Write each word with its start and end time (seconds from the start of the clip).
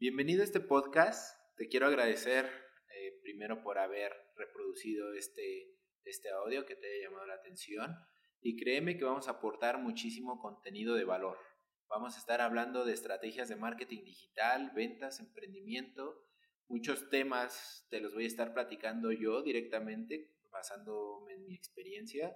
Bienvenido 0.00 0.40
a 0.40 0.44
este 0.44 0.60
podcast. 0.60 1.36
Te 1.58 1.68
quiero 1.68 1.86
agradecer 1.86 2.46
eh, 2.46 3.20
primero 3.22 3.62
por 3.62 3.76
haber 3.76 4.10
reproducido 4.34 5.12
este, 5.12 5.76
este 6.04 6.30
audio 6.30 6.64
que 6.64 6.74
te 6.74 6.86
haya 6.86 7.10
llamado 7.10 7.26
la 7.26 7.34
atención 7.34 7.94
y 8.40 8.56
créeme 8.56 8.96
que 8.96 9.04
vamos 9.04 9.28
a 9.28 9.32
aportar 9.32 9.76
muchísimo 9.76 10.40
contenido 10.40 10.94
de 10.94 11.04
valor. 11.04 11.36
Vamos 11.86 12.16
a 12.16 12.18
estar 12.18 12.40
hablando 12.40 12.86
de 12.86 12.94
estrategias 12.94 13.50
de 13.50 13.56
marketing 13.56 14.02
digital, 14.02 14.72
ventas, 14.74 15.20
emprendimiento. 15.20 16.24
Muchos 16.66 17.10
temas 17.10 17.86
te 17.90 18.00
los 18.00 18.14
voy 18.14 18.24
a 18.24 18.28
estar 18.28 18.54
platicando 18.54 19.12
yo 19.12 19.42
directamente, 19.42 20.34
basándome 20.50 21.34
en 21.34 21.44
mi 21.44 21.54
experiencia, 21.54 22.34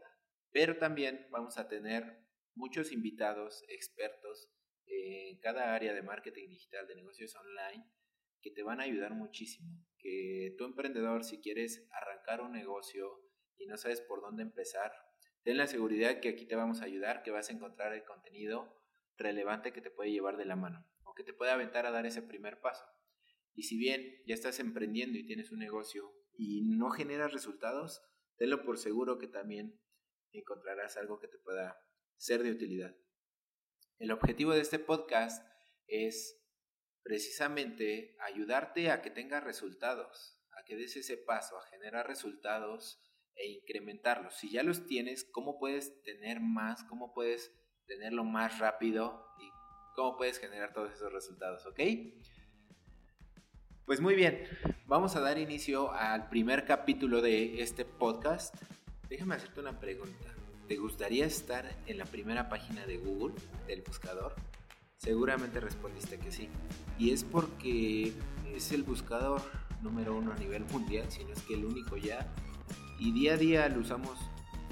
pero 0.51 0.77
también 0.77 1.29
vamos 1.31 1.57
a 1.57 1.67
tener 1.67 2.27
muchos 2.55 2.93
invitados, 2.93 3.65
expertos 3.69 4.51
en 4.87 5.39
cada 5.41 5.75
área 5.75 5.93
de 5.95 6.03
marketing 6.03 6.49
digital, 6.49 6.87
de 6.87 6.97
negocios 6.97 7.35
online, 7.37 7.87
que 8.41 8.51
te 8.51 8.63
van 8.63 8.81
a 8.81 8.85
ayudar 8.85 9.15
muchísimo. 9.15 9.85
Que 9.99 10.55
tu 10.59 10.65
emprendedor, 10.65 11.25
si 11.25 11.41
quieres 11.41 11.89
arrancar 11.91 12.41
un 12.41 12.53
negocio 12.53 13.23
y 13.57 13.67
no 13.67 13.77
sabes 13.77 14.01
por 14.01 14.21
dónde 14.21 14.43
empezar, 14.43 14.93
ten 15.43 15.57
la 15.57 15.67
seguridad 15.67 16.21
que 16.21 16.29
aquí 16.29 16.47
te 16.47 16.57
vamos 16.57 16.83
a 16.83 16.85
ayudar, 16.85 17.23
que 17.23 17.31
vas 17.31 17.49
a 17.49 17.53
encontrar 17.53 17.93
el 17.95 18.05
contenido 18.05 18.81
relevante 19.17 19.73
que 19.73 19.81
te 19.81 19.91
puede 19.91 20.11
llevar 20.11 20.37
de 20.37 20.45
la 20.45 20.57
mano 20.57 20.87
o 21.05 21.15
que 21.15 21.25
te 21.25 21.33
puede 21.33 21.53
aventar 21.53 21.87
a 21.87 21.91
dar 21.91 22.07
ese 22.07 22.23
primer 22.23 22.61
paso. 22.61 22.85
Y 23.55 23.63
si 23.63 23.79
bien 23.79 24.03
ya 24.27 24.35
estás 24.35 24.59
emprendiendo 24.59 25.19
y 25.19 25.27
tienes 25.27 25.53
un 25.53 25.61
negocio 25.61 26.13
y 26.37 26.63
no 26.63 26.91
generas 26.91 27.33
resultados, 27.33 28.03
tenlo 28.37 28.65
por 28.65 28.79
seguro 28.79 29.19
que 29.19 29.29
también 29.29 29.81
encontrarás 30.33 30.97
algo 30.97 31.21
que 31.21 31.29
te 31.29 31.39
pueda 31.39 31.79
ser 32.17 32.43
de 32.43 32.51
utilidad. 32.51 32.97
El 33.99 34.11
objetivo 34.11 34.53
de 34.53 34.61
este 34.61 34.79
podcast 34.79 35.47
es 35.87 36.41
precisamente 37.03 38.17
ayudarte 38.21 38.91
a 38.91 39.03
que 39.03 39.11
tengas 39.11 39.45
resultados, 39.45 40.41
a 40.59 40.65
que 40.65 40.77
des 40.77 40.97
ese 40.97 41.17
paso, 41.17 41.57
a 41.59 41.67
generar 41.69 42.07
resultados 42.07 43.01
e 43.37 43.49
incrementarlos. 43.49 44.35
Si 44.35 44.51
ya 44.51 44.63
los 44.63 44.87
tienes, 44.87 45.25
¿cómo 45.31 45.59
puedes 45.59 46.03
tener 46.03 46.41
más? 46.41 46.83
¿Cómo 46.85 47.13
puedes 47.13 47.53
tenerlo 47.87 48.25
más 48.25 48.59
rápido? 48.59 49.27
¿Y 49.39 49.49
cómo 49.95 50.17
puedes 50.17 50.39
generar 50.39 50.73
todos 50.73 50.93
esos 50.93 51.13
resultados? 51.13 51.65
¿Ok? 51.67 51.81
Pues 53.87 54.01
muy 54.01 54.15
bien, 54.15 54.49
vamos 54.87 55.15
a 55.15 55.21
dar 55.21 55.39
inicio 55.39 55.93
al 55.93 56.29
primer 56.31 56.65
capítulo 56.65 57.21
de 57.21 57.61
este 57.61 57.85
podcast. 57.85 58.55
Déjame 59.09 59.35
hacerte 59.35 59.61
una 59.61 59.79
pregunta. 59.79 60.35
¿Te 60.69 60.77
gustaría 60.77 61.27
estar 61.27 61.77
en 61.87 61.99
la 61.99 62.07
primera 62.07 62.49
página 62.49 62.87
de 62.87 62.97
Google, 62.97 63.35
del 63.67 63.83
buscador? 63.83 64.35
Seguramente 64.97 65.61
respondiste 65.61 66.19
que 66.19 66.33
sí. 66.33 66.49
Y 66.99 67.11
es 67.11 67.23
porque 67.23 68.15
es 68.55 68.73
el 68.73 68.83
buscador 68.83 69.43
número 69.83 70.17
uno 70.17 70.33
a 70.33 70.37
nivel 70.37 70.65
mundial, 70.65 71.05
si 71.11 71.23
no 71.25 71.33
es 71.35 71.43
que 71.43 71.53
el 71.53 71.67
único 71.67 71.99
ya. 71.99 72.33
Y 72.99 73.13
día 73.13 73.35
a 73.35 73.37
día 73.37 73.69
lo 73.69 73.81
usamos 73.81 74.19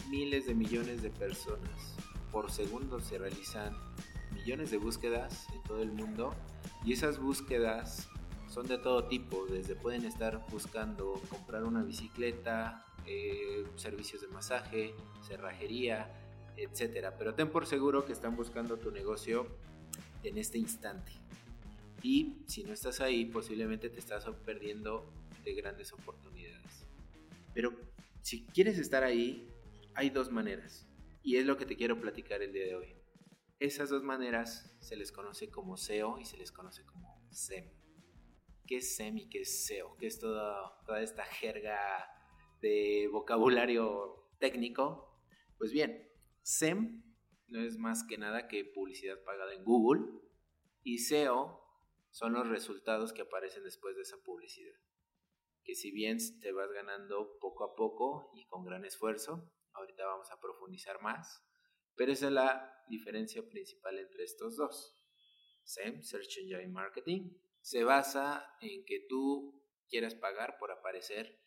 miles 0.09 0.47
de 0.47 0.55
millones 0.55 1.03
de 1.03 1.11
personas. 1.11 1.95
Por 2.31 2.51
segundo 2.51 2.99
se 3.01 3.19
realizan 3.19 3.77
millones 4.33 4.71
de 4.71 4.79
búsquedas 4.79 5.47
en 5.53 5.63
todo 5.65 5.83
el 5.83 5.93
mundo. 5.93 6.35
Y 6.87 6.95
esas 6.95 7.19
búsquedas 7.19 8.09
son 8.53 8.69
de 8.69 8.77
todo 8.77 9.05
tipo, 9.05 9.47
desde 9.47 9.75
pueden 9.75 10.05
estar 10.05 10.45
buscando 10.51 11.15
comprar 11.31 11.65
una 11.65 11.83
bicicleta, 11.83 12.85
eh, 13.07 13.65
servicios 13.77 14.21
de 14.21 14.29
masaje, 14.29 14.95
cerrajería, 15.27 16.11
etcétera. 16.59 17.17
Pero 17.17 17.35
ten 17.35 17.49
por 17.49 17.67
seguro 17.67 18.05
que 18.05 18.13
están 18.13 18.37
buscando 18.37 18.77
tu 18.77 18.91
negocio 18.91 19.47
en 20.23 20.37
este 20.37 20.59
instante. 20.59 21.13
Y 22.03 22.43
si 22.47 22.63
no 22.63 22.75
estás 22.75 23.01
ahí, 23.01 23.25
posiblemente 23.25 23.89
te 23.89 23.99
estás 23.99 24.27
perdiendo 24.45 25.11
de 25.45 25.55
grandes 25.55 25.91
oportunidades. 25.95 26.85
Pero 27.55 27.73
si 28.21 28.45
quieres 28.45 28.79
estar 28.79 29.03
ahí, 29.03 29.49
hay 29.95 30.11
dos 30.11 30.31
maneras. 30.31 30.87
Y 31.23 31.37
es 31.37 31.47
lo 31.47 31.57
que 31.57 31.65
te 31.65 31.75
quiero 31.75 31.99
platicar 31.99 32.43
el 32.43 32.53
día 32.53 32.67
de 32.67 32.75
hoy. 32.75 32.95
Esas 33.61 33.89
dos 33.89 34.03
maneras 34.03 34.77
se 34.81 34.97
les 34.97 35.11
conoce 35.11 35.49
como 35.49 35.79
SEO 35.79 36.19
y 36.19 36.27
se 36.27 36.37
les 36.37 36.53
conoce 36.53 36.85
como 36.85 37.19
SEM. 37.31 37.65
¿Qué 38.73 38.79
es 38.79 38.97
SEM 38.97 39.19
y 39.19 39.29
qué 39.29 39.43
es 39.43 39.67
SEO? 39.67 39.99
¿Qué 39.99 40.07
es 40.07 40.19
toda, 40.19 40.81
toda 40.87 41.03
esta 41.03 41.25
jerga 41.25 42.09
de 42.63 43.07
vocabulario 43.13 44.31
técnico? 44.39 45.21
Pues 45.59 45.73
bien, 45.73 46.11
SEM 46.41 47.05
no 47.49 47.61
es 47.61 47.77
más 47.77 48.03
que 48.03 48.17
nada 48.17 48.49
que 48.49 48.65
publicidad 48.65 49.23
pagada 49.25 49.53
en 49.53 49.63
Google 49.63 50.07
y 50.83 51.01
SEO 51.01 51.63
son 52.13 52.33
los 52.33 52.49
resultados 52.49 53.13
que 53.13 53.21
aparecen 53.21 53.63
después 53.63 53.95
de 53.95 54.05
esa 54.05 54.17
publicidad. 54.25 54.81
Que 55.65 55.75
si 55.75 55.91
bien 55.91 56.17
te 56.41 56.53
vas 56.53 56.73
ganando 56.73 57.37
poco 57.41 57.65
a 57.65 57.77
poco 57.77 58.31
y 58.35 58.47
con 58.47 58.65
gran 58.65 58.87
esfuerzo, 58.87 59.53
ahorita 59.75 60.07
vamos 60.07 60.31
a 60.31 60.41
profundizar 60.41 60.99
más, 61.03 61.47
pero 61.95 62.11
esa 62.11 62.29
es 62.29 62.33
la 62.33 62.83
diferencia 62.89 63.47
principal 63.47 63.99
entre 63.99 64.25
estos 64.25 64.57
dos. 64.57 64.97
SEM, 65.63 66.01
Search 66.01 66.39
Engine 66.39 66.69
Marketing, 66.69 67.35
se 67.63 67.85
basa 67.85 68.47
en 68.61 68.85
que 68.85 69.07
tú 69.09 69.65
quieras 69.89 70.15
pagar 70.15 70.59
por 70.59 70.71
aparecer 70.71 71.41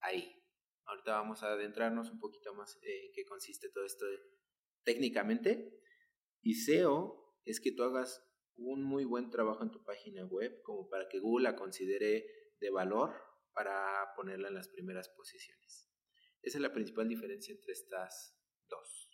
ahí. 0.00 0.40
Ahorita 0.84 1.12
vamos 1.12 1.42
a 1.42 1.48
adentrarnos 1.48 2.10
un 2.10 2.20
poquito 2.20 2.54
más 2.54 2.78
en 2.82 3.12
qué 3.12 3.24
consiste 3.24 3.70
todo 3.70 3.84
esto 3.84 4.04
técnicamente. 4.84 5.80
Y 6.42 6.54
SEO 6.54 7.34
es 7.44 7.60
que 7.60 7.72
tú 7.72 7.82
hagas 7.82 8.22
un 8.56 8.84
muy 8.84 9.04
buen 9.04 9.30
trabajo 9.30 9.62
en 9.62 9.70
tu 9.70 9.82
página 9.82 10.24
web 10.26 10.60
como 10.62 10.88
para 10.88 11.08
que 11.08 11.18
Google 11.18 11.44
la 11.44 11.56
considere 11.56 12.26
de 12.60 12.70
valor 12.70 13.14
para 13.52 14.12
ponerla 14.16 14.48
en 14.48 14.54
las 14.54 14.68
primeras 14.68 15.08
posiciones. 15.08 15.90
Esa 16.42 16.58
es 16.58 16.62
la 16.62 16.72
principal 16.72 17.08
diferencia 17.08 17.54
entre 17.54 17.72
estas 17.72 18.38
dos. 18.68 19.10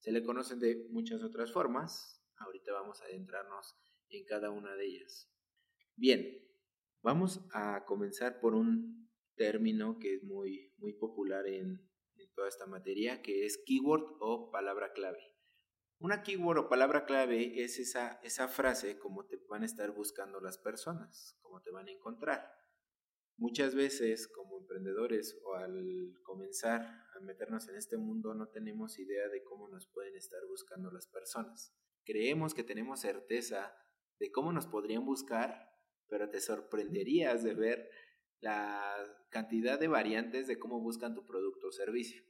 Se 0.00 0.12
le 0.12 0.22
conocen 0.22 0.58
de 0.58 0.86
muchas 0.90 1.22
otras 1.22 1.50
formas. 1.50 2.22
Ahorita 2.36 2.72
vamos 2.72 3.00
a 3.00 3.06
adentrarnos 3.06 3.74
en 4.10 4.24
cada 4.26 4.50
una 4.50 4.74
de 4.74 4.84
ellas. 4.84 5.32
Bien, 6.00 6.40
vamos 7.02 7.44
a 7.52 7.84
comenzar 7.84 8.38
por 8.38 8.54
un 8.54 9.10
término 9.34 9.98
que 9.98 10.14
es 10.14 10.22
muy, 10.22 10.72
muy 10.78 10.92
popular 10.92 11.44
en, 11.48 11.84
toda 12.36 12.46
esta 12.46 12.66
materia, 12.66 13.20
que 13.20 13.44
es 13.44 13.60
keyword 13.66 14.04
o 14.20 14.52
palabra 14.52 14.92
clave. 14.92 15.18
Una 15.98 16.22
keyword 16.22 16.58
o 16.58 16.68
palabra 16.68 17.04
clave 17.04 17.64
es 17.64 17.80
esa, 17.80 18.20
esa 18.22 18.46
frase 18.46 18.96
como 19.00 19.26
te 19.26 19.38
van 19.48 19.62
a 19.62 19.66
estar 19.66 19.90
buscando 19.90 20.40
las 20.40 20.56
personas, 20.56 21.36
como 21.40 21.62
te 21.62 21.72
van 21.72 21.88
a 21.88 21.90
encontrar. 21.90 22.48
Muchas 23.36 23.74
veces 23.74 24.28
como 24.28 24.58
emprendedores 24.58 25.36
o 25.42 25.56
al 25.56 26.12
comenzar 26.22 26.82
a 27.16 27.20
meternos 27.22 27.68
en 27.68 27.74
este 27.74 27.96
mundo 27.96 28.34
no 28.34 28.50
tenemos 28.50 29.00
idea 29.00 29.28
de 29.28 29.42
cómo 29.42 29.68
nos 29.68 29.88
pueden 29.88 30.14
estar 30.14 30.46
buscando 30.48 30.92
las 30.92 31.08
personas. 31.08 31.74
Creemos 32.04 32.54
que 32.54 32.62
tenemos 32.62 33.00
certeza 33.00 33.74
de 34.20 34.30
cómo 34.30 34.52
nos 34.52 34.68
podrían 34.68 35.04
buscar 35.04 35.76
pero 36.08 36.28
te 36.28 36.40
sorprenderías 36.40 37.42
de 37.42 37.54
ver 37.54 37.90
la 38.40 38.94
cantidad 39.30 39.78
de 39.78 39.88
variantes 39.88 40.46
de 40.46 40.58
cómo 40.58 40.80
buscan 40.80 41.14
tu 41.14 41.26
producto 41.26 41.68
o 41.68 41.72
servicio. 41.72 42.22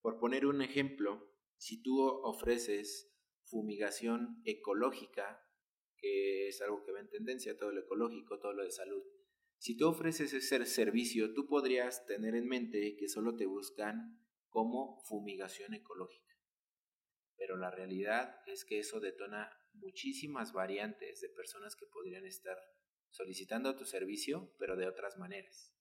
Por 0.00 0.18
poner 0.18 0.46
un 0.46 0.62
ejemplo, 0.62 1.30
si 1.56 1.82
tú 1.82 2.00
ofreces 2.00 3.14
fumigación 3.44 4.40
ecológica, 4.44 5.46
que 5.96 6.48
es 6.48 6.62
algo 6.62 6.82
que 6.82 6.92
va 6.92 7.00
en 7.00 7.10
tendencia, 7.10 7.56
todo 7.56 7.72
lo 7.72 7.80
ecológico, 7.80 8.38
todo 8.38 8.54
lo 8.54 8.64
de 8.64 8.70
salud, 8.70 9.02
si 9.58 9.76
tú 9.76 9.88
ofreces 9.88 10.32
ese 10.32 10.64
servicio, 10.64 11.34
tú 11.34 11.46
podrías 11.46 12.06
tener 12.06 12.34
en 12.34 12.48
mente 12.48 12.96
que 12.96 13.08
solo 13.08 13.36
te 13.36 13.44
buscan 13.44 14.18
como 14.48 15.02
fumigación 15.02 15.74
ecológica. 15.74 16.34
Pero 17.36 17.58
la 17.58 17.70
realidad 17.70 18.40
es 18.46 18.64
que 18.64 18.78
eso 18.78 19.00
detona 19.00 19.50
muchísimas 19.74 20.54
variantes 20.54 21.20
de 21.20 21.28
personas 21.28 21.76
que 21.76 21.86
podrían 21.86 22.24
estar 22.24 22.56
solicitando 23.10 23.76
tu 23.76 23.84
servicio, 23.84 24.54
pero 24.58 24.76
de 24.76 24.86
otras 24.86 25.18
maneras. 25.18 25.74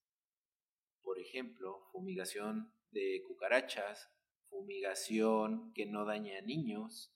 Por 1.02 1.20
ejemplo, 1.20 1.88
fumigación 1.92 2.74
de 2.92 3.24
cucarachas, 3.28 4.12
fumigación 4.50 5.74
que 5.74 5.86
no 5.86 6.06
daña 6.06 6.40
a 6.40 6.42
niños, 6.42 7.14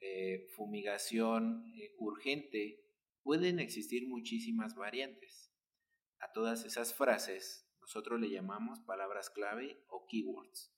eh, 0.00 0.48
fumigación 0.56 1.72
eh, 1.76 1.94
urgente. 1.98 2.84
Pueden 3.22 3.60
existir 3.60 4.08
muchísimas 4.08 4.74
variantes. 4.74 5.52
A 6.18 6.32
todas 6.32 6.64
esas 6.64 6.94
frases 6.94 7.68
nosotros 7.80 8.20
le 8.20 8.30
llamamos 8.30 8.80
palabras 8.80 9.30
clave 9.30 9.84
o 9.88 10.06
keywords. 10.06 10.72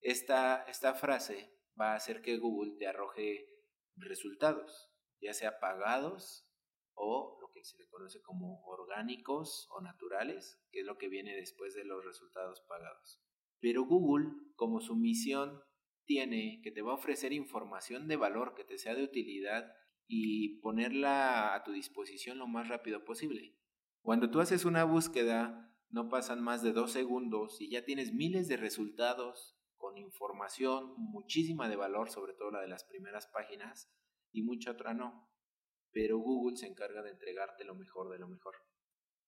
Esta, 0.00 0.64
esta 0.68 0.94
frase 0.94 1.58
va 1.80 1.92
a 1.92 1.96
hacer 1.96 2.22
que 2.22 2.36
Google 2.38 2.76
te 2.78 2.86
arroje 2.86 3.48
resultados, 3.96 4.90
ya 5.20 5.32
sea 5.32 5.58
pagados 5.58 6.46
o 6.94 7.38
que 7.52 7.64
se 7.64 7.76
le 7.78 7.88
conoce 7.88 8.20
como 8.22 8.64
orgánicos 8.64 9.68
o 9.70 9.80
naturales, 9.80 10.60
que 10.70 10.80
es 10.80 10.86
lo 10.86 10.98
que 10.98 11.08
viene 11.08 11.36
después 11.36 11.74
de 11.74 11.84
los 11.84 12.04
resultados 12.04 12.60
pagados. 12.62 13.22
Pero 13.60 13.84
Google, 13.84 14.30
como 14.56 14.80
su 14.80 14.96
misión 14.96 15.62
tiene 16.04 16.60
que 16.62 16.72
te 16.72 16.82
va 16.82 16.92
a 16.92 16.96
ofrecer 16.96 17.32
información 17.32 18.08
de 18.08 18.16
valor 18.16 18.54
que 18.54 18.64
te 18.64 18.78
sea 18.78 18.94
de 18.94 19.04
utilidad 19.04 19.72
y 20.08 20.60
ponerla 20.60 21.54
a 21.54 21.62
tu 21.62 21.72
disposición 21.72 22.38
lo 22.38 22.46
más 22.46 22.68
rápido 22.68 23.04
posible. 23.04 23.56
Cuando 24.02 24.30
tú 24.30 24.40
haces 24.40 24.64
una 24.64 24.84
búsqueda, 24.84 25.72
no 25.90 26.08
pasan 26.08 26.42
más 26.42 26.62
de 26.62 26.72
dos 26.72 26.92
segundos 26.92 27.60
y 27.60 27.70
ya 27.70 27.84
tienes 27.84 28.12
miles 28.12 28.48
de 28.48 28.56
resultados 28.56 29.56
con 29.76 29.96
información 29.98 30.94
muchísima 30.96 31.68
de 31.68 31.76
valor, 31.76 32.10
sobre 32.10 32.34
todo 32.34 32.50
la 32.50 32.60
de 32.60 32.68
las 32.68 32.84
primeras 32.84 33.26
páginas, 33.28 33.92
y 34.32 34.42
mucha 34.42 34.72
otra 34.72 34.94
no. 34.94 35.31
Pero 35.92 36.18
Google 36.18 36.56
se 36.56 36.66
encarga 36.66 37.02
de 37.02 37.10
entregarte 37.10 37.64
lo 37.64 37.74
mejor 37.74 38.10
de 38.10 38.18
lo 38.18 38.28
mejor. 38.28 38.54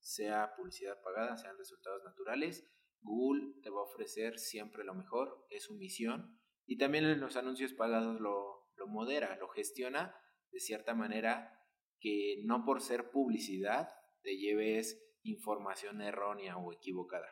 Sea 0.01 0.55
publicidad 0.57 1.01
pagada, 1.03 1.37
sean 1.37 1.57
resultados 1.59 2.03
naturales, 2.05 2.67
Google 3.01 3.55
te 3.63 3.71
va 3.71 3.81
a 3.81 3.85
ofrecer 3.85 4.39
siempre 4.39 4.85
lo 4.85 4.95
mejor, 4.95 5.47
es 5.51 5.65
su 5.65 5.75
misión. 5.75 6.41
Y 6.67 6.79
también 6.79 7.05
en 7.05 7.21
los 7.21 7.37
anuncios 7.37 7.75
pagados 7.75 8.21
lo, 8.21 8.71
lo 8.77 8.87
modera, 8.87 9.37
lo 9.37 9.49
gestiona 9.49 10.17
de 10.51 10.61
cierta 10.61 10.95
manera 10.95 11.53
que 12.01 12.43
no 12.45 12.65
por 12.65 12.81
ser 12.81 13.11
publicidad 13.11 13.91
te 14.23 14.37
lleves 14.37 15.03
información 15.23 16.01
errónea 16.01 16.57
o 16.57 16.73
equivocada. 16.73 17.29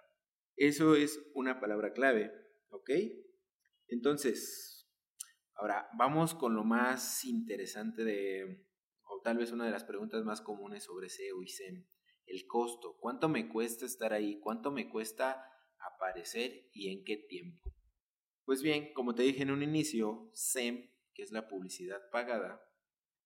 Eso 0.57 0.95
es 0.95 1.19
una 1.35 1.61
palabra 1.61 1.93
clave, 1.93 2.31
¿ok? 2.69 2.91
Entonces, 3.89 4.91
ahora 5.55 5.89
vamos 5.97 6.35
con 6.35 6.55
lo 6.55 6.65
más 6.65 7.25
interesante 7.25 8.05
de, 8.05 8.67
o 9.13 9.21
tal 9.21 9.37
vez 9.37 9.53
una 9.53 9.67
de 9.67 9.71
las 9.71 9.85
preguntas 9.85 10.25
más 10.25 10.41
comunes 10.41 10.85
sobre 10.85 11.11
SEO 11.11 11.43
y 11.43 11.49
SEM, 11.49 11.87
el 12.27 12.47
costo. 12.47 12.97
¿Cuánto 12.99 13.29
me 13.29 13.49
cuesta 13.49 13.85
estar 13.85 14.13
ahí? 14.13 14.41
¿Cuánto 14.41 14.71
me 14.71 14.89
cuesta 14.89 15.45
aparecer 15.79 16.69
y 16.73 16.91
en 16.93 17.05
qué 17.05 17.19
tiempo? 17.19 17.75
Pues 18.45 18.63
bien, 18.63 18.93
como 18.95 19.15
te 19.15 19.23
dije 19.23 19.43
en 19.43 19.51
un 19.51 19.63
inicio, 19.63 20.31
SEM, 20.33 20.91
que 21.15 21.23
es 21.23 21.31
la 21.31 21.47
publicidad 21.47 22.01
pagada, 22.11 22.63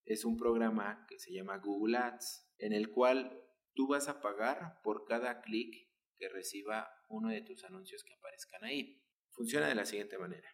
es 0.05 0.25
un 0.25 0.37
programa 0.37 1.07
que 1.09 1.19
se 1.19 1.33
llama 1.33 1.59
Google 1.59 1.97
Ads, 1.97 2.53
en 2.59 2.73
el 2.73 2.91
cual 2.91 3.43
tú 3.75 3.87
vas 3.89 4.09
a 4.09 4.21
pagar 4.21 4.81
por 4.83 5.05
cada 5.05 5.41
clic 5.41 5.75
que 6.19 6.29
reciba 6.29 6.89
uno 7.09 7.29
de 7.29 7.43
tus 7.43 7.65
anuncios 7.65 8.03
que 8.03 8.15
aparezcan 8.15 8.65
ahí. 8.65 9.03
Funciona 9.31 9.69
de 9.69 9.75
la 9.75 9.85
siguiente 9.85 10.19
manera. 10.19 10.49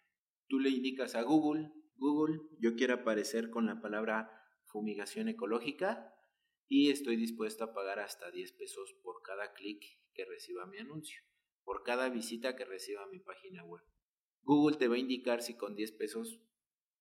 Tú 0.49 0.59
le 0.59 0.69
indicas 0.71 1.15
a 1.15 1.23
Google, 1.23 1.71
Google, 1.97 2.41
yo 2.59 2.75
quiero 2.75 2.95
aparecer 2.95 3.51
con 3.51 3.67
la 3.67 3.81
palabra 3.81 4.42
fumigación 4.73 5.29
ecológica 5.29 6.15
y 6.69 6.91
estoy 6.91 7.17
dispuesto 7.17 7.65
a 7.65 7.75
pagar 7.75 8.01
hasta 8.01 8.31
10 8.31 8.53
pesos 8.53 8.95
por 9.03 9.23
cada 9.23 9.53
clic 9.53 9.85
que 10.15 10.25
reciba 10.25 10.67
mi 10.67 10.79
anuncio, 10.79 11.23
por 11.65 11.83
cada 11.83 12.09
visita 12.09 12.57
que 12.57 12.65
reciba 12.65 13.07
mi 13.07 13.21
página 13.21 13.65
web. 13.65 13.83
Google 14.43 14.77
te 14.79 14.89
va 14.89 14.97
a 14.97 14.99
indicar 14.99 15.43
si 15.43 15.57
con 15.57 15.77
10 15.77 15.93
pesos 15.93 16.41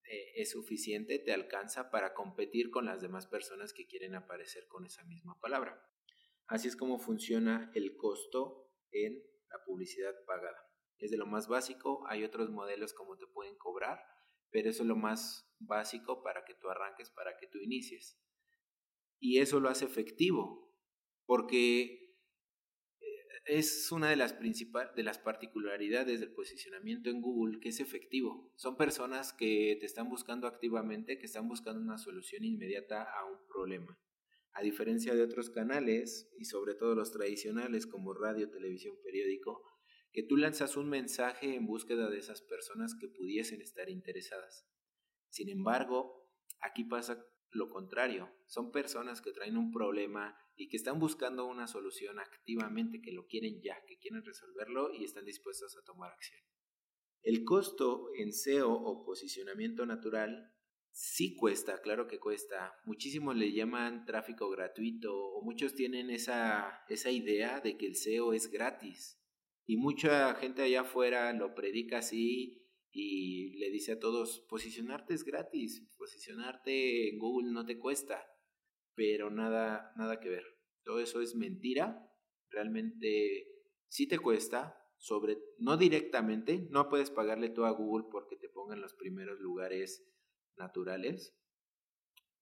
eh, 0.03 0.33
es 0.35 0.51
suficiente, 0.51 1.19
te 1.19 1.31
alcanza 1.31 1.89
para 1.89 2.13
competir 2.13 2.69
con 2.69 2.85
las 2.85 3.01
demás 3.01 3.27
personas 3.27 3.73
que 3.73 3.87
quieren 3.87 4.15
aparecer 4.15 4.67
con 4.67 4.85
esa 4.85 5.03
misma 5.05 5.39
palabra. 5.39 5.81
Así 6.47 6.67
es 6.67 6.75
como 6.75 6.99
funciona 6.99 7.71
el 7.73 7.95
costo 7.95 8.69
en 8.91 9.23
la 9.49 9.63
publicidad 9.65 10.13
pagada. 10.25 10.69
Es 10.97 11.11
de 11.11 11.17
lo 11.17 11.25
más 11.25 11.47
básico, 11.47 12.05
hay 12.07 12.25
otros 12.25 12.49
modelos 12.49 12.93
como 12.93 13.17
te 13.17 13.25
pueden 13.25 13.57
cobrar, 13.57 13.99
pero 14.51 14.69
eso 14.69 14.83
es 14.83 14.87
lo 14.87 14.95
más 14.95 15.49
básico 15.59 16.21
para 16.23 16.43
que 16.45 16.53
tú 16.55 16.69
arranques, 16.69 17.09
para 17.09 17.37
que 17.37 17.47
tú 17.47 17.59
inicies. 17.59 18.19
Y 19.19 19.39
eso 19.39 19.59
lo 19.59 19.69
hace 19.69 19.85
efectivo, 19.85 20.75
porque 21.25 22.17
eh, 22.99 23.17
es 23.45 23.91
una 23.91 24.09
de 24.09 24.15
las 24.15 24.33
principales 24.33 24.95
de 24.95 25.03
las 25.03 25.19
particularidades 25.19 26.19
del 26.19 26.33
posicionamiento 26.33 27.09
en 27.09 27.21
Google 27.21 27.59
que 27.59 27.69
es 27.69 27.79
efectivo. 27.79 28.51
Son 28.55 28.75
personas 28.77 29.31
que 29.33 29.77
te 29.79 29.85
están 29.85 30.09
buscando 30.09 30.47
activamente, 30.47 31.17
que 31.17 31.27
están 31.27 31.47
buscando 31.47 31.81
una 31.81 31.97
solución 31.97 32.43
inmediata 32.43 33.03
a 33.03 33.25
un 33.25 33.45
problema. 33.47 33.97
A 34.53 34.61
diferencia 34.61 35.15
de 35.15 35.23
otros 35.23 35.49
canales, 35.49 36.29
y 36.37 36.45
sobre 36.45 36.75
todo 36.75 36.93
los 36.93 37.11
tradicionales 37.11 37.87
como 37.87 38.13
radio, 38.13 38.49
televisión, 38.49 38.95
periódico, 39.01 39.63
que 40.11 40.23
tú 40.23 40.37
lanzas 40.37 40.77
un 40.77 40.89
mensaje 40.89 41.55
en 41.55 41.65
búsqueda 41.65 42.09
de 42.09 42.17
esas 42.17 42.41
personas 42.41 42.95
que 42.99 43.07
pudiesen 43.07 43.61
estar 43.61 43.89
interesadas. 43.89 44.67
Sin 45.29 45.49
embargo, 45.49 46.29
aquí 46.61 46.83
pasa 46.83 47.25
lo 47.49 47.69
contrario. 47.69 48.29
Son 48.45 48.71
personas 48.71 49.21
que 49.21 49.31
traen 49.31 49.57
un 49.57 49.71
problema 49.71 50.37
y 50.55 50.69
que 50.69 50.77
están 50.77 50.99
buscando 50.99 51.45
una 51.45 51.67
solución 51.67 52.19
activamente, 52.19 53.01
que 53.01 53.11
lo 53.11 53.25
quieren 53.27 53.61
ya, 53.61 53.83
que 53.87 53.97
quieren 53.97 54.23
resolverlo 54.23 54.93
y 54.93 55.03
están 55.03 55.25
dispuestos 55.25 55.77
a 55.77 55.83
tomar 55.83 56.11
acción. 56.11 56.41
El 57.21 57.43
costo 57.43 58.09
en 58.15 58.33
SEO 58.33 58.71
o 58.71 59.05
posicionamiento 59.05 59.85
natural 59.85 60.53
Sí 60.93 61.35
cuesta, 61.35 61.81
claro 61.81 62.07
que 62.07 62.19
cuesta. 62.19 62.75
Muchísimos 62.83 63.35
le 63.35 63.53
llaman 63.53 64.05
tráfico 64.05 64.49
gratuito 64.49 65.15
o 65.15 65.41
muchos 65.41 65.73
tienen 65.73 66.09
esa, 66.09 66.83
esa 66.89 67.09
idea 67.09 67.61
de 67.61 67.77
que 67.77 67.87
el 67.87 67.95
SEO 67.95 68.33
es 68.33 68.51
gratis. 68.51 69.20
Y 69.65 69.77
mucha 69.77 70.33
gente 70.35 70.63
allá 70.63 70.81
afuera 70.81 71.31
lo 71.33 71.53
predica 71.53 71.99
así 71.99 72.67
y 72.91 73.57
le 73.57 73.69
dice 73.69 73.93
a 73.93 73.99
todos, 73.99 74.41
posicionarte 74.49 75.13
es 75.13 75.23
gratis, 75.23 75.87
posicionarte 75.97 77.09
en 77.09 77.19
Google 77.19 77.51
no 77.51 77.65
te 77.65 77.79
cuesta, 77.79 78.25
pero 78.95 79.29
nada, 79.29 79.93
nada 79.95 80.19
que 80.19 80.29
ver. 80.29 80.43
Todo 80.83 80.99
eso 80.99 81.21
es 81.21 81.35
mentira. 81.35 82.11
Realmente 82.49 83.47
sí 83.87 84.07
te 84.07 84.19
cuesta, 84.19 84.81
sobre, 85.01 85.39
no 85.57 85.77
directamente, 85.77 86.67
no 86.69 86.87
puedes 86.87 87.09
pagarle 87.09 87.49
todo 87.49 87.65
a 87.65 87.71
Google 87.71 88.07
porque 88.11 88.35
te 88.35 88.49
ponga 88.49 88.75
en 88.75 88.81
los 88.81 88.93
primeros 88.93 89.39
lugares 89.39 90.07
naturales, 90.57 91.35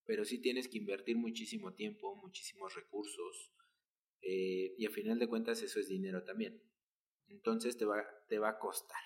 pero 0.06 0.26
sí 0.26 0.42
tienes 0.42 0.68
que 0.68 0.78
invertir 0.78 1.16
muchísimo 1.16 1.74
tiempo, 1.74 2.18
muchísimos 2.18 2.76
recursos, 2.76 3.54
eh, 4.22 4.76
y 4.78 4.86
a 4.86 4.90
final 4.90 5.20
de 5.20 5.28
cuentas 5.28 5.62
eso 5.62 5.80
es 5.80 5.88
dinero 5.88 6.26
también. 6.26 6.62
Entonces 7.30 7.78
te 7.78 7.86
va, 7.86 8.06
te 8.28 8.40
va 8.40 8.50
a 8.50 8.60
costar, 8.60 9.02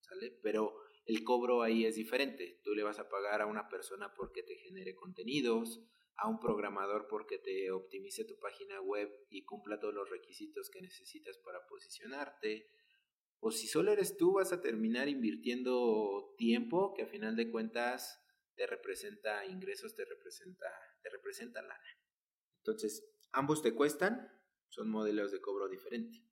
¿sale? 0.00 0.38
Pero 0.42 0.74
el 1.04 1.22
cobro 1.22 1.62
ahí 1.62 1.84
es 1.84 1.94
diferente. 1.94 2.60
Tú 2.64 2.74
le 2.74 2.82
vas 2.82 2.98
a 2.98 3.08
pagar 3.08 3.40
a 3.40 3.46
una 3.46 3.68
persona 3.68 4.12
porque 4.14 4.42
te 4.42 4.56
genere 4.56 4.94
contenidos, 4.94 5.82
a 6.16 6.28
un 6.28 6.40
programador 6.40 7.06
porque 7.08 7.38
te 7.38 7.70
optimice 7.70 8.24
tu 8.24 8.38
página 8.38 8.80
web 8.80 9.10
y 9.28 9.44
cumpla 9.44 9.78
todos 9.78 9.94
los 9.94 10.08
requisitos 10.08 10.70
que 10.70 10.80
necesitas 10.80 11.38
para 11.38 11.66
posicionarte. 11.66 12.70
O 13.38 13.50
si 13.50 13.68
solo 13.68 13.92
eres 13.92 14.16
tú, 14.16 14.32
vas 14.34 14.52
a 14.52 14.62
terminar 14.62 15.08
invirtiendo 15.08 16.34
tiempo 16.38 16.94
que 16.94 17.02
a 17.02 17.06
final 17.06 17.36
de 17.36 17.50
cuentas 17.50 18.22
te 18.54 18.66
representa 18.66 19.44
ingresos, 19.44 19.94
te 19.94 20.04
representa, 20.06 20.66
te 21.02 21.10
representa 21.10 21.60
lana. 21.60 22.00
Entonces, 22.58 23.06
ambos 23.32 23.62
te 23.62 23.74
cuestan, 23.74 24.32
son 24.70 24.88
modelos 24.88 25.30
de 25.30 25.40
cobro 25.40 25.68
diferentes. 25.68 26.22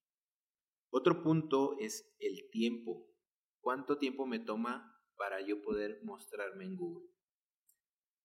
Otro 0.96 1.24
punto 1.24 1.76
es 1.80 2.14
el 2.20 2.48
tiempo. 2.52 3.10
¿Cuánto 3.58 3.98
tiempo 3.98 4.26
me 4.26 4.38
toma 4.38 4.96
para 5.16 5.40
yo 5.40 5.60
poder 5.60 5.98
mostrarme 6.04 6.66
en 6.66 6.76
Google? 6.76 7.08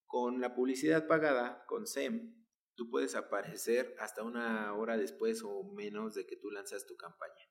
Con 0.05 0.39
la 0.39 0.53
publicidad 0.53 1.07
pagada, 1.07 1.65
con 1.65 1.87
SEM, 1.87 2.45
tú 2.75 2.91
puedes 2.91 3.15
aparecer 3.15 3.95
hasta 3.97 4.21
una 4.21 4.71
hora 4.75 4.97
después 4.97 5.41
o 5.43 5.63
menos 5.73 6.13
de 6.13 6.27
que 6.27 6.35
tú 6.35 6.51
lanzas 6.51 6.85
tu 6.85 6.95
campaña. 6.95 7.49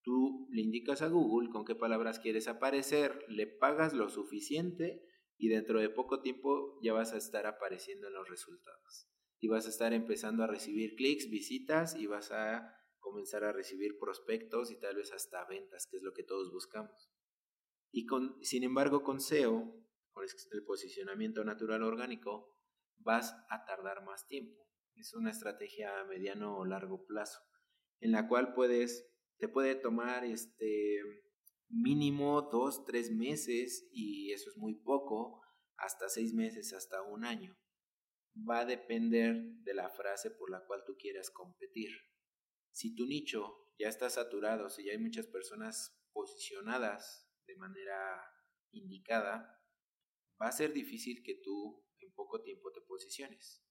Tú 0.00 0.48
le 0.50 0.62
indicas 0.62 1.02
a 1.02 1.08
Google 1.08 1.50
con 1.50 1.66
qué 1.66 1.74
palabras 1.74 2.18
quieres 2.18 2.48
aparecer, 2.48 3.26
le 3.28 3.46
pagas 3.46 3.92
lo 3.92 4.08
suficiente 4.08 5.06
y 5.36 5.48
dentro 5.48 5.78
de 5.78 5.90
poco 5.90 6.22
tiempo 6.22 6.80
ya 6.82 6.94
vas 6.94 7.12
a 7.12 7.18
estar 7.18 7.44
apareciendo 7.44 8.08
en 8.08 8.14
los 8.14 8.30
resultados. 8.30 9.10
Y 9.40 9.48
vas 9.48 9.66
a 9.66 9.68
estar 9.68 9.92
empezando 9.92 10.42
a 10.42 10.46
recibir 10.46 10.94
clics, 10.94 11.28
visitas 11.28 11.94
y 11.96 12.06
vas 12.06 12.32
a 12.32 12.81
comenzar 13.02 13.44
a 13.44 13.52
recibir 13.52 13.98
prospectos 13.98 14.70
y 14.70 14.80
tal 14.80 14.96
vez 14.96 15.12
hasta 15.12 15.44
ventas, 15.44 15.86
que 15.86 15.98
es 15.98 16.02
lo 16.02 16.14
que 16.14 16.22
todos 16.22 16.50
buscamos. 16.50 17.10
Y 17.90 18.06
con, 18.06 18.42
sin 18.42 18.64
embargo, 18.64 19.02
con 19.02 19.20
SEO, 19.20 19.74
con 20.12 20.24
el 20.52 20.64
posicionamiento 20.64 21.44
natural 21.44 21.82
orgánico, 21.82 22.56
vas 22.96 23.34
a 23.50 23.66
tardar 23.66 24.02
más 24.04 24.26
tiempo. 24.26 24.66
Es 24.94 25.12
una 25.14 25.30
estrategia 25.30 26.00
a 26.00 26.04
mediano 26.04 26.56
o 26.56 26.64
largo 26.64 27.04
plazo, 27.04 27.40
en 28.00 28.12
la 28.12 28.28
cual 28.28 28.54
puedes, 28.54 29.10
te 29.38 29.48
puede 29.48 29.74
tomar 29.74 30.24
este, 30.24 31.00
mínimo 31.68 32.42
dos, 32.42 32.84
tres 32.84 33.10
meses, 33.10 33.88
y 33.90 34.32
eso 34.32 34.48
es 34.48 34.56
muy 34.56 34.74
poco, 34.74 35.42
hasta 35.76 36.08
seis 36.08 36.34
meses, 36.34 36.72
hasta 36.72 37.02
un 37.02 37.24
año. 37.24 37.58
Va 38.48 38.60
a 38.60 38.64
depender 38.64 39.36
de 39.62 39.74
la 39.74 39.90
frase 39.90 40.30
por 40.30 40.50
la 40.50 40.64
cual 40.64 40.82
tú 40.86 40.96
quieras 40.96 41.30
competir. 41.30 41.90
Si 42.72 42.94
tu 42.94 43.06
nicho 43.06 43.70
ya 43.78 43.88
está 43.88 44.10
saturado, 44.10 44.68
si 44.68 44.84
ya 44.84 44.92
hay 44.92 44.98
muchas 44.98 45.26
personas 45.26 45.96
posicionadas 46.12 47.30
de 47.46 47.56
manera 47.56 48.24
indicada, 48.70 49.62
va 50.40 50.48
a 50.48 50.52
ser 50.52 50.72
difícil 50.72 51.22
que 51.22 51.36
tú 51.36 51.86
en 52.00 52.12
poco 52.14 52.42
tiempo 52.42 52.72
te 52.72 52.80
posiciones. 52.80 53.64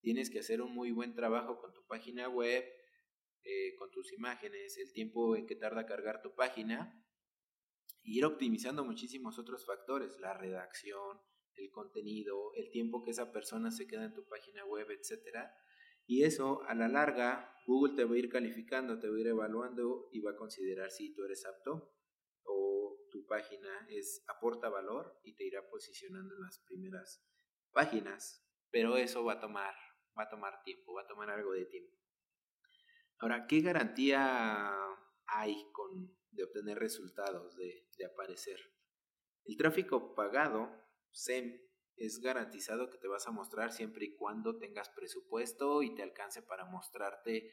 Tienes 0.00 0.30
que 0.30 0.40
hacer 0.40 0.60
un 0.60 0.74
muy 0.74 0.90
buen 0.90 1.14
trabajo 1.14 1.58
con 1.58 1.72
tu 1.72 1.86
página 1.86 2.28
web, 2.28 2.64
eh, 3.44 3.74
con 3.76 3.90
tus 3.90 4.12
imágenes, 4.12 4.76
el 4.78 4.92
tiempo 4.92 5.36
en 5.36 5.46
que 5.46 5.56
tarda 5.56 5.86
cargar 5.86 6.20
tu 6.22 6.34
página 6.34 7.02
ir 8.06 8.24
optimizando 8.24 8.84
muchísimos 8.84 9.38
otros 9.38 9.66
factores, 9.66 10.18
la 10.20 10.32
redacción, 10.32 11.20
el 11.54 11.70
contenido, 11.70 12.54
el 12.54 12.70
tiempo 12.70 13.02
que 13.02 13.10
esa 13.10 13.32
persona 13.32 13.70
se 13.70 13.86
queda 13.86 14.04
en 14.04 14.14
tu 14.14 14.26
página 14.28 14.64
web, 14.64 14.88
etc. 14.90 15.38
Y 16.06 16.22
eso 16.22 16.62
a 16.62 16.74
la 16.74 16.88
larga 16.88 17.52
Google 17.66 17.96
te 17.96 18.04
va 18.04 18.14
a 18.14 18.18
ir 18.18 18.28
calificando, 18.28 18.98
te 19.00 19.08
va 19.08 19.16
a 19.16 19.20
ir 19.20 19.26
evaluando 19.26 20.08
y 20.12 20.20
va 20.20 20.30
a 20.30 20.36
considerar 20.36 20.90
si 20.90 21.12
tú 21.12 21.24
eres 21.24 21.44
apto 21.44 21.92
o 22.44 23.06
tu 23.10 23.26
página 23.26 23.86
es 23.90 24.24
aporta 24.28 24.68
valor 24.68 25.18
y 25.24 25.34
te 25.34 25.44
irá 25.44 25.68
posicionando 25.68 26.34
en 26.36 26.42
las 26.42 26.60
primeras 26.60 27.26
páginas. 27.72 28.46
Pero 28.70 28.96
eso 28.96 29.24
va 29.24 29.34
a 29.34 29.40
tomar, 29.40 29.74
va 30.16 30.24
a 30.24 30.28
tomar 30.28 30.62
tiempo, 30.62 30.94
va 30.94 31.02
a 31.02 31.06
tomar 31.08 31.30
algo 31.30 31.52
de 31.52 31.64
tiempo. 31.66 31.96
Ahora, 33.18 33.46
¿qué 33.48 33.60
garantía 33.60 34.72
hay 35.26 35.56
con, 35.72 36.16
de 36.30 36.44
obtener 36.44 36.78
resultados, 36.78 37.56
de, 37.56 37.88
de 37.96 38.04
aparecer? 38.04 38.60
El 39.44 39.56
tráfico 39.56 40.14
pagado, 40.14 40.70
SEM, 41.10 41.65
es 41.96 42.20
garantizado 42.20 42.90
que 42.90 42.98
te 42.98 43.08
vas 43.08 43.26
a 43.26 43.32
mostrar 43.32 43.72
siempre 43.72 44.06
y 44.06 44.16
cuando 44.16 44.58
tengas 44.58 44.88
presupuesto 44.90 45.82
y 45.82 45.94
te 45.94 46.02
alcance 46.02 46.42
para 46.42 46.64
mostrarte 46.66 47.52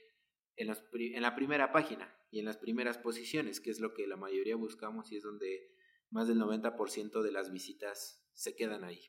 en, 0.56 0.70
en, 0.70 1.22
la 1.22 1.36
primera 1.36 1.72
página 1.72 2.14
y 2.30 2.40
en 2.40 2.46
las 2.46 2.58
primeras 2.58 2.98
posiciones, 2.98 3.60
que 3.60 3.72
es 3.72 3.80
lo 3.80 3.94
que 3.94 4.08
la 4.08 4.18
mayoría 4.18 4.56
buscamos 4.56 5.12
y 5.12 5.18
es 5.18 5.24
donde 5.24 5.72
más 6.10 6.28
del 6.28 6.40
90% 6.40 7.22
de 7.22 7.32
las 7.32 7.52
visitas 7.52 8.24
se 8.34 8.56
quedan 8.56 8.84
ahí. 8.84 9.02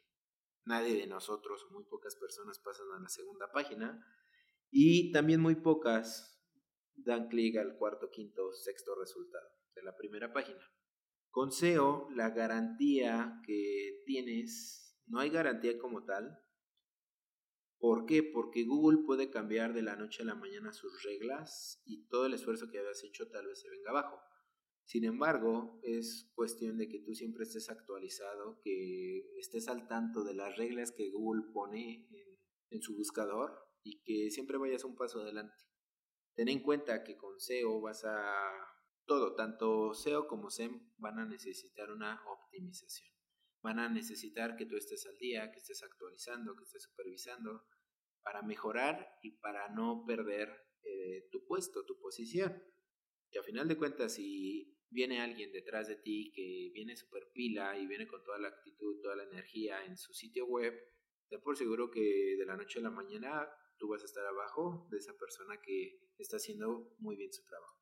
Nadie 0.64 0.96
de 0.96 1.06
nosotros, 1.06 1.66
muy 1.70 1.84
pocas 1.84 2.16
personas 2.16 2.58
pasan 2.58 2.86
a 2.96 3.00
la 3.00 3.08
segunda 3.08 3.52
página 3.52 4.02
y 4.70 5.12
también 5.12 5.40
muy 5.40 5.56
pocas 5.56 6.34
dan 6.96 7.28
clic 7.28 7.56
al 7.56 7.76
cuarto, 7.76 8.10
quinto, 8.10 8.52
sexto 8.52 8.94
resultado 8.94 9.48
de 9.74 9.82
la 9.82 9.96
primera 9.96 10.32
página. 10.32 10.60
Con 11.30 11.50
SEO, 11.50 12.08
la 12.14 12.30
garantía 12.30 13.40
que 13.44 14.02
tienes, 14.06 14.83
no 15.06 15.20
hay 15.20 15.30
garantía 15.30 15.78
como 15.78 16.04
tal. 16.04 16.40
¿Por 17.78 18.06
qué? 18.06 18.22
Porque 18.22 18.64
Google 18.64 19.04
puede 19.04 19.30
cambiar 19.30 19.74
de 19.74 19.82
la 19.82 19.96
noche 19.96 20.22
a 20.22 20.26
la 20.26 20.34
mañana 20.34 20.72
sus 20.72 21.02
reglas 21.02 21.82
y 21.84 22.06
todo 22.08 22.26
el 22.26 22.34
esfuerzo 22.34 22.70
que 22.70 22.78
habías 22.78 23.04
hecho 23.04 23.28
tal 23.28 23.46
vez 23.46 23.60
se 23.60 23.68
venga 23.68 23.90
abajo. 23.90 24.20
Sin 24.86 25.04
embargo, 25.04 25.80
es 25.82 26.30
cuestión 26.34 26.76
de 26.78 26.88
que 26.88 27.00
tú 27.00 27.14
siempre 27.14 27.44
estés 27.44 27.70
actualizado, 27.70 28.60
que 28.62 29.30
estés 29.38 29.68
al 29.68 29.88
tanto 29.88 30.24
de 30.24 30.34
las 30.34 30.56
reglas 30.56 30.92
que 30.92 31.10
Google 31.10 31.52
pone 31.52 32.06
en, 32.10 32.38
en 32.70 32.82
su 32.82 32.96
buscador 32.96 33.52
y 33.82 34.02
que 34.02 34.30
siempre 34.30 34.58
vayas 34.58 34.84
un 34.84 34.96
paso 34.96 35.20
adelante. 35.20 35.56
Ten 36.34 36.48
en 36.48 36.62
cuenta 36.62 37.04
que 37.04 37.16
con 37.16 37.38
SEO 37.38 37.80
vas 37.80 38.04
a 38.04 38.44
todo, 39.06 39.34
tanto 39.34 39.94
SEO 39.94 40.26
como 40.26 40.50
SEM 40.50 40.92
van 40.96 41.18
a 41.18 41.26
necesitar 41.26 41.90
una 41.90 42.22
optimización. 42.26 43.13
Van 43.64 43.78
a 43.78 43.88
necesitar 43.88 44.56
que 44.56 44.66
tú 44.66 44.76
estés 44.76 45.06
al 45.06 45.16
día, 45.16 45.50
que 45.50 45.58
estés 45.58 45.82
actualizando, 45.82 46.54
que 46.54 46.64
estés 46.64 46.82
supervisando 46.82 47.66
para 48.22 48.42
mejorar 48.42 49.18
y 49.22 49.38
para 49.38 49.70
no 49.70 50.04
perder 50.06 50.50
eh, 50.82 51.28
tu 51.32 51.46
puesto, 51.46 51.86
tu 51.86 51.98
posición. 51.98 52.62
Que 53.30 53.38
a 53.38 53.42
final 53.42 53.66
de 53.66 53.78
cuentas, 53.78 54.16
si 54.16 54.76
viene 54.90 55.22
alguien 55.22 55.50
detrás 55.50 55.88
de 55.88 55.96
ti 55.96 56.30
que 56.34 56.70
viene 56.74 56.94
super 56.94 57.30
pila 57.32 57.78
y 57.78 57.86
viene 57.86 58.06
con 58.06 58.22
toda 58.22 58.38
la 58.38 58.48
actitud, 58.48 59.00
toda 59.00 59.16
la 59.16 59.24
energía 59.24 59.82
en 59.86 59.96
su 59.96 60.12
sitio 60.12 60.44
web, 60.44 60.74
ten 61.30 61.40
por 61.40 61.56
seguro 61.56 61.90
que 61.90 62.36
de 62.38 62.44
la 62.44 62.58
noche 62.58 62.80
a 62.80 62.82
la 62.82 62.90
mañana 62.90 63.48
tú 63.78 63.88
vas 63.88 64.02
a 64.02 64.04
estar 64.04 64.26
abajo 64.26 64.86
de 64.90 64.98
esa 64.98 65.16
persona 65.16 65.58
que 65.62 66.00
está 66.18 66.36
haciendo 66.36 66.94
muy 66.98 67.16
bien 67.16 67.32
su 67.32 67.42
trabajo. 67.44 67.80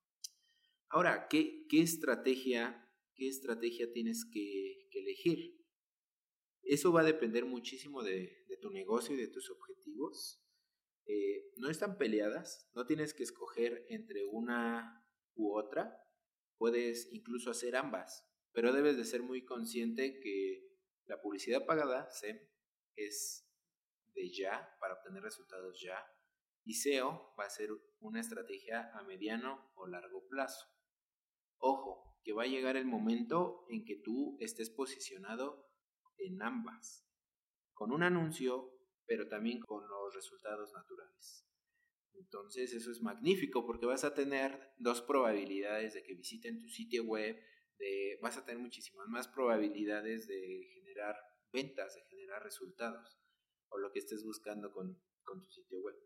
Ahora, 0.88 1.26
¿qué, 1.28 1.66
estrategia, 1.72 2.88
qué 3.14 3.26
estrategia 3.26 3.90
tienes 3.92 4.24
que, 4.30 4.88
elegir? 4.92 5.61
Eso 6.72 6.90
va 6.90 7.02
a 7.02 7.04
depender 7.04 7.44
muchísimo 7.44 8.02
de, 8.02 8.46
tu 8.62 8.70
negocio 8.70 9.14
y 9.14 9.18
de 9.18 9.28
tus 9.28 9.50
objetivos. 9.50 10.42
Eh, 11.04 11.50
no 11.56 11.68
están 11.68 11.98
peleadas, 11.98 12.70
no 12.74 12.86
tienes 12.86 13.12
que 13.12 13.24
escoger 13.24 13.84
entre 13.90 14.24
una 14.24 15.06
u 15.34 15.54
otra, 15.54 16.02
puedes 16.56 17.12
incluso 17.12 17.50
hacer 17.50 17.76
ambas, 17.76 18.26
pero 18.52 18.72
debes 18.72 18.96
de 18.96 19.04
ser 19.04 19.22
muy 19.22 19.44
consciente 19.44 20.18
que 20.20 20.66
la 21.04 21.20
publicidad 21.20 21.66
pagada, 21.66 22.08
SEM, 22.10 22.38
es 22.96 23.46
de 24.14 24.30
ya, 24.30 24.74
para 24.80 24.94
obtener 24.94 25.22
resultados 25.22 25.78
ya, 25.78 26.02
y 26.64 26.72
SEO 26.72 27.34
va 27.38 27.44
a 27.44 27.50
ser 27.50 27.68
una 27.98 28.20
estrategia 28.20 28.90
a 28.94 29.02
mediano 29.02 29.70
o 29.74 29.86
largo 29.86 30.26
plazo. 30.26 30.64
Ojo, 31.58 32.18
que 32.24 32.32
va 32.32 32.44
a 32.44 32.46
llegar 32.46 32.78
el 32.78 32.86
momento 32.86 33.66
en 33.68 33.84
que 33.84 33.96
tú 33.96 34.38
estés 34.40 34.70
posicionado 34.70 35.71
en 36.26 36.42
ambas, 36.42 37.06
con 37.72 37.92
un 37.92 38.02
anuncio, 38.02 38.70
pero 39.06 39.28
también 39.28 39.60
con 39.60 39.88
los 39.88 40.14
resultados 40.14 40.72
naturales. 40.72 41.46
Entonces 42.14 42.72
eso 42.72 42.90
es 42.90 43.00
magnífico 43.02 43.66
porque 43.66 43.86
vas 43.86 44.04
a 44.04 44.14
tener 44.14 44.72
dos 44.78 45.02
probabilidades 45.02 45.94
de 45.94 46.02
que 46.02 46.14
visiten 46.14 46.58
tu 46.58 46.68
sitio 46.68 47.04
web, 47.04 47.36
de, 47.78 48.18
vas 48.22 48.36
a 48.36 48.44
tener 48.44 48.60
muchísimas 48.60 49.08
más 49.08 49.28
probabilidades 49.28 50.26
de 50.26 50.70
generar 50.74 51.16
ventas, 51.52 51.94
de 51.94 52.02
generar 52.02 52.42
resultados 52.42 53.18
o 53.68 53.78
lo 53.78 53.90
que 53.92 53.98
estés 53.98 54.24
buscando 54.24 54.72
con, 54.72 55.00
tu 55.24 55.50
sitio 55.50 55.80
web. 55.80 55.96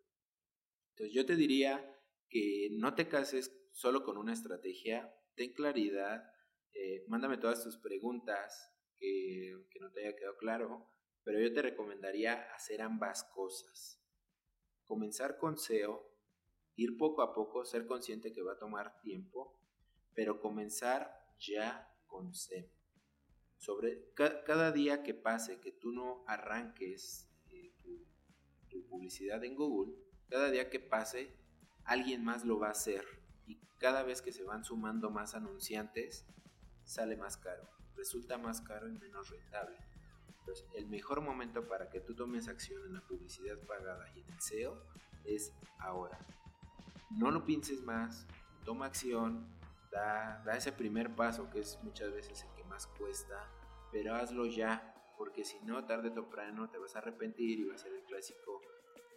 Entonces 0.90 1.14
yo 1.14 1.26
te 1.26 1.35
diría 1.35 1.85
que 2.28 2.68
no 2.73 2.94
te 2.94 3.08
cases 3.08 3.52
solo 3.73 4.04
con 4.04 4.18
una 4.18 4.32
estrategia, 4.32 5.12
ten 5.35 5.52
claridad, 5.52 6.25
eh, 6.73 7.04
mándame 7.08 7.38
todas 7.38 7.62
tus 7.64 7.76
preguntas 7.78 8.75
que, 8.98 9.64
no 9.80 9.90
te 9.90 10.00
haya 10.06 10.16
quedado 10.16 10.36
claro, 10.36 10.86
pero 11.24 11.40
yo 11.40 11.52
te 11.52 11.62
recomendaría 11.62 12.34
hacer 12.54 12.82
ambas 12.82 13.24
cosas. 13.24 14.00
Comenzar 14.84 15.38
con 15.38 15.58
SEO, 15.58 16.08
ir 16.76 16.96
poco 16.96 17.22
a 17.22 17.34
poco, 17.34 17.64
ser 17.64 17.86
consciente 17.86 18.32
que 18.32 18.42
va 18.42 18.52
a 18.52 18.58
tomar 18.58 19.00
tiempo, 19.00 19.58
pero 20.14 20.40
comenzar 20.40 21.10
ya 21.38 21.92
con 22.06 22.34
SEO. 22.34 22.68
Sobre 23.56 24.12
cada 24.14 24.70
día 24.72 25.02
que 25.02 25.14
pase, 25.14 25.60
que 25.60 25.72
tú 25.72 25.90
no 25.92 26.24
arranques 26.26 27.30
tu, 28.68 28.86
publicidad 28.88 29.42
en 29.44 29.54
Google, 29.56 29.94
cada 30.28 30.50
día 30.50 30.68
que 30.68 30.80
pase, 30.80 31.34
alguien 31.84 32.22
más 32.24 32.44
lo 32.44 32.58
va 32.58 32.68
a 32.68 32.72
hacer. 32.72 33.04
Y 33.46 33.58
cada 33.78 34.02
vez 34.02 34.20
que 34.20 34.32
se 34.32 34.44
van 34.44 34.64
sumando 34.64 35.10
más 35.10 35.34
anunciantes, 35.34 36.26
sale 36.84 37.16
más 37.16 37.36
caro. 37.36 37.75
Resulta 37.96 38.38
más 38.38 38.60
caro 38.60 38.88
y 38.88 38.98
menos 38.98 39.30
rentable. 39.30 39.76
Entonces, 40.38 40.66
el 40.74 40.86
mejor 40.86 41.20
momento 41.20 41.66
para 41.66 41.90
que 41.90 42.00
tú 42.00 42.14
tomes 42.14 42.48
acción 42.48 42.82
en 42.84 42.94
la 42.94 43.00
publicidad 43.00 43.58
pagada 43.66 44.06
y 44.14 44.20
en 44.20 44.32
el 44.32 44.40
SEO 44.40 44.80
es 45.24 45.52
ahora. 45.78 46.18
No 47.10 47.30
lo 47.30 47.44
pienses 47.44 47.82
más, 47.82 48.26
toma 48.64 48.86
acción, 48.86 49.46
da, 49.90 50.42
da 50.44 50.56
ese 50.56 50.72
primer 50.72 51.14
paso 51.14 51.50
que 51.50 51.60
es 51.60 51.78
muchas 51.82 52.12
veces 52.12 52.44
el 52.44 52.54
que 52.54 52.64
más 52.64 52.86
cuesta, 52.86 53.50
pero 53.90 54.14
hazlo 54.14 54.46
ya, 54.46 54.94
porque 55.16 55.44
si 55.44 55.58
no, 55.60 55.84
tarde 55.84 56.10
o 56.10 56.12
temprano 56.12 56.68
te 56.68 56.78
vas 56.78 56.94
a 56.94 56.98
arrepentir 56.98 57.60
y 57.60 57.64
va 57.64 57.74
a 57.74 57.78
ser 57.78 57.92
el 57.92 58.04
clásico. 58.04 58.60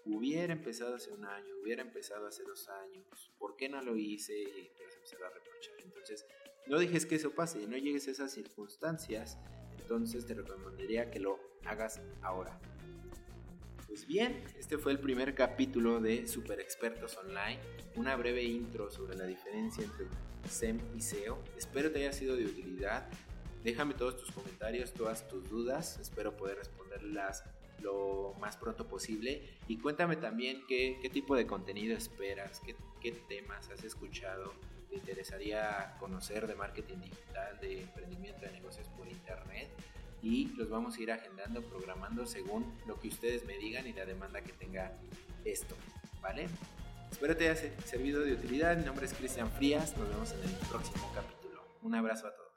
Hubiera 0.05 0.53
empezado 0.53 0.95
hace 0.95 1.11
un 1.11 1.25
año, 1.25 1.55
hubiera 1.61 1.81
empezado 1.81 2.25
hace 2.25 2.43
dos 2.43 2.69
años, 2.69 3.31
¿por 3.37 3.55
qué 3.55 3.69
no 3.69 3.81
lo 3.81 3.95
hice? 3.97 4.33
Y 4.39 4.69
te 4.75 4.83
vas 4.83 4.93
a 4.93 4.97
empezar 4.97 5.23
a 5.23 5.29
reprochar. 5.29 5.75
Entonces, 5.83 6.25
no 6.67 6.79
dejes 6.79 7.05
que 7.05 7.15
eso 7.15 7.31
pase, 7.31 7.65
no 7.67 7.77
llegues 7.77 8.07
a 8.07 8.11
esas 8.11 8.31
circunstancias, 8.31 9.37
entonces 9.79 10.25
te 10.25 10.33
recomendaría 10.33 11.09
que 11.09 11.19
lo 11.19 11.39
hagas 11.65 12.01
ahora. 12.21 12.59
Pues 13.87 14.05
bien, 14.05 14.43
este 14.59 14.77
fue 14.77 14.91
el 14.91 14.99
primer 14.99 15.33
capítulo 15.33 15.99
de 15.99 16.27
Super 16.27 16.59
Expertos 16.59 17.17
Online, 17.17 17.59
una 17.95 18.15
breve 18.15 18.43
intro 18.43 18.91
sobre 18.91 19.17
la 19.17 19.25
diferencia 19.25 19.83
entre 19.83 20.05
SEM 20.47 20.79
y 20.95 21.01
SEO. 21.01 21.39
Espero 21.57 21.91
te 21.91 21.99
haya 21.99 22.13
sido 22.13 22.35
de 22.35 22.45
utilidad. 22.45 23.09
Déjame 23.63 23.95
todos 23.95 24.17
tus 24.17 24.31
comentarios, 24.31 24.93
todas 24.93 25.27
tus 25.27 25.49
dudas, 25.49 25.97
espero 25.99 26.37
poder 26.37 26.57
responderlas 26.57 27.43
lo 27.81 28.35
más 28.39 28.57
pronto 28.57 28.87
posible 28.87 29.57
y 29.67 29.77
cuéntame 29.77 30.17
también 30.17 30.61
qué, 30.67 31.09
tipo 31.11 31.35
de 31.35 31.47
contenido 31.47 31.97
esperas, 31.97 32.61
qué 33.01 33.11
temas 33.27 33.69
has 33.69 33.83
escuchado, 33.83 34.53
te 34.89 34.95
interesaría 34.95 35.95
conocer 35.99 36.47
de 36.47 36.55
marketing 36.55 36.97
digital, 36.97 37.59
de 37.59 37.81
emprendimiento 37.81 38.41
de 38.41 38.51
negocios 38.51 38.87
por 38.89 39.07
internet 39.07 39.69
y 40.21 40.47
los 40.55 40.69
vamos 40.69 40.97
a 40.97 41.01
ir 41.01 41.11
agendando, 41.11 41.61
programando 41.61 42.25
según 42.25 42.77
lo 42.87 42.99
que 42.99 43.07
ustedes 43.07 43.45
me 43.45 43.57
digan 43.57 43.87
y 43.87 43.93
la 43.93 44.05
demanda 44.05 44.41
que 44.41 44.53
tenga 44.53 44.91
esto, 45.45 45.75
¿vale? 46.21 46.47
Espero 47.11 47.35
te 47.35 47.49
haya 47.49 47.81
servido 47.85 48.21
de 48.21 48.33
utilidad, 48.33 48.77
mi 48.77 48.83
nombre 48.83 49.05
es 49.05 49.13
Cristian 49.13 49.49
Frías, 49.51 49.97
nos 49.97 50.09
vemos 50.09 50.31
en 50.33 50.43
el 50.43 50.55
próximo 50.69 51.11
capítulo. 51.13 51.63
Un 51.81 51.95
abrazo 51.95 52.27
a 52.27 52.35
todos. 52.35 52.48